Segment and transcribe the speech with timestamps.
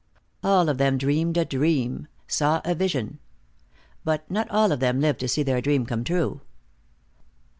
[0.43, 3.19] All of them dreamed a dream, saw a vision.
[4.03, 6.41] But not all of them lived to see their dream come true.